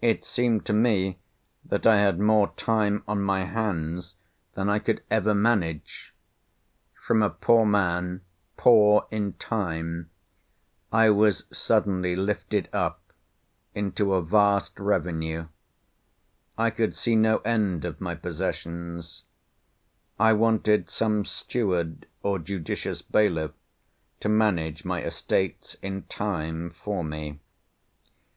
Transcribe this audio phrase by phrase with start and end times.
[0.00, 1.18] It seemed to me
[1.64, 4.14] that I had more time on my hands
[4.54, 6.14] than I could ever manage.
[7.04, 8.20] From a poor man,
[8.56, 10.10] poor in Time,
[10.92, 13.02] I was suddenly lifted up
[13.74, 15.48] into a vast revenue;
[16.56, 19.24] I could see no end of my possessions;
[20.20, 23.50] I wanted some steward, or judicious bailiff,
[24.20, 27.40] to manage my estates in Time for me.